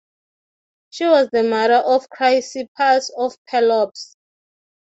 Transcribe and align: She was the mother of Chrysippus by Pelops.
She 0.89 1.05
was 1.05 1.29
the 1.31 1.43
mother 1.43 1.75
of 1.75 2.09
Chrysippus 2.09 3.11
by 3.15 3.29
Pelops. 3.47 4.15